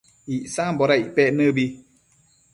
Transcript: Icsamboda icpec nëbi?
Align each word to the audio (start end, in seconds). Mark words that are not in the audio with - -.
Icsamboda 0.35 0.93
icpec 1.03 1.29
nëbi? 1.37 1.65